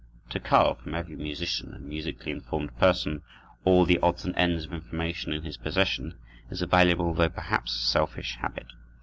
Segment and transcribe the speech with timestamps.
[0.31, 3.21] To cull from every musician and musically informed person
[3.63, 6.17] all the odds and ends of information in his possession
[6.49, 8.65] is a valuable, though perhaps selfish habit.